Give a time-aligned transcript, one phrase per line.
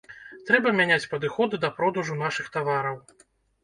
[0.47, 3.03] Трэба мяняць падыходы да продажу нашых тавараў.